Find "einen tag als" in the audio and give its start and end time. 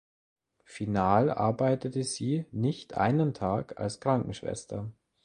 2.97-3.99